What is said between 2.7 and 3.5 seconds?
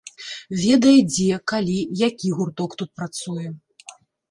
тут працуе.